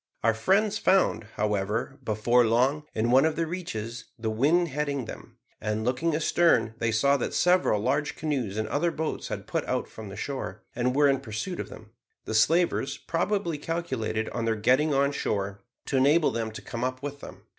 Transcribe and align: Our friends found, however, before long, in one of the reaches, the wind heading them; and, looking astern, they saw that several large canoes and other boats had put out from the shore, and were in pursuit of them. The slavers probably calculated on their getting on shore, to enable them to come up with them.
Our 0.23 0.33
friends 0.33 0.79
found, 0.79 1.25
however, 1.35 1.99
before 2.03 2.43
long, 2.43 2.85
in 2.95 3.11
one 3.11 3.23
of 3.23 3.35
the 3.35 3.45
reaches, 3.45 4.05
the 4.17 4.31
wind 4.31 4.69
heading 4.69 5.05
them; 5.05 5.37
and, 5.61 5.85
looking 5.85 6.15
astern, 6.15 6.73
they 6.79 6.91
saw 6.91 7.17
that 7.17 7.35
several 7.35 7.79
large 7.79 8.15
canoes 8.15 8.57
and 8.57 8.67
other 8.69 8.89
boats 8.89 9.27
had 9.27 9.45
put 9.45 9.63
out 9.65 9.87
from 9.87 10.09
the 10.09 10.15
shore, 10.17 10.63
and 10.75 10.95
were 10.95 11.07
in 11.07 11.19
pursuit 11.19 11.59
of 11.59 11.69
them. 11.69 11.91
The 12.25 12.33
slavers 12.33 12.97
probably 12.97 13.59
calculated 13.59 14.27
on 14.29 14.45
their 14.45 14.55
getting 14.55 14.91
on 14.91 15.11
shore, 15.11 15.61
to 15.85 15.97
enable 15.97 16.31
them 16.31 16.49
to 16.53 16.63
come 16.63 16.83
up 16.83 17.03
with 17.03 17.19
them. 17.19 17.43